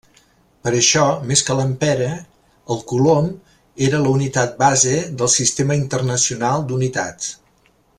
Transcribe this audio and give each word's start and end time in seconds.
Per 0.67 0.71
això, 0.77 1.03
més 1.31 1.43
que 1.49 1.57
l'ampere, 1.59 2.07
el 2.77 2.81
coulomb 2.93 3.55
era 3.91 4.01
la 4.07 4.15
unitat 4.17 4.59
base 4.65 4.97
del 5.23 5.33
Sistema 5.39 5.81
Internacional 5.85 6.71
d'Unitats. 6.73 7.35